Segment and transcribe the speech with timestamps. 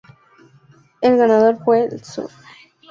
[1.01, 2.31] El ganador fue el Sr.